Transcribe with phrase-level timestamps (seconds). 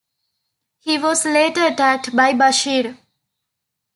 [0.79, 2.97] He was later attacked by Bashir.